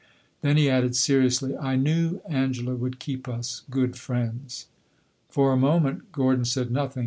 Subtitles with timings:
[0.41, 4.65] Then he added, seriously "I knew Angela would keep us good friends."
[5.29, 6.99] For a moment Gordon said nothing.